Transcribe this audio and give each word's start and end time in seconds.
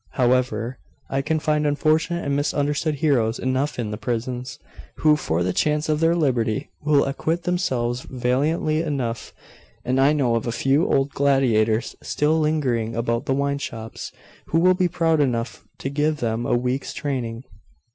However, 0.13 0.79
I 1.11 1.21
can 1.21 1.37
find 1.37 1.67
unfortunate 1.67 2.25
and 2.25 2.35
misunderstood 2.35 2.95
heroes 2.95 3.37
enough 3.37 3.77
in 3.77 3.91
the 3.91 3.99
prisons, 3.99 4.57
who, 4.95 5.15
for 5.15 5.43
the 5.43 5.53
chance 5.53 5.89
of 5.89 5.99
their 5.99 6.15
liberty, 6.15 6.71
will 6.81 7.05
acquit 7.05 7.43
themselves 7.43 8.01
valiantly 8.09 8.81
enough; 8.81 9.31
and 9.85 10.01
I 10.01 10.13
know 10.13 10.33
of 10.35 10.47
a 10.47 10.51
few 10.51 10.91
old 10.91 11.11
gladiators 11.11 11.95
still 12.01 12.39
lingering 12.39 12.95
about 12.95 13.27
the 13.27 13.35
wine 13.35 13.59
shops, 13.59 14.11
who 14.47 14.57
will 14.59 14.73
be 14.73 14.87
proud 14.87 15.19
enough 15.21 15.67
to 15.77 15.89
give 15.91 16.17
them 16.17 16.47
a 16.47 16.55
week's 16.57 16.93
training. 16.93 17.43